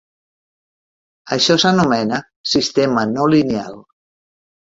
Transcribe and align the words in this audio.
Això 1.35 1.57
s'anomena 1.63 2.21
"sistema 2.53 3.05
no 3.11 3.27
lineal". 3.35 3.77